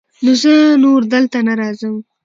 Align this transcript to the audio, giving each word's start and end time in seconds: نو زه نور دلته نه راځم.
نو 0.23 0.31
زه 0.41 0.53
نور 0.83 1.01
دلته 1.13 1.37
نه 1.47 1.53
راځم. 1.59 1.95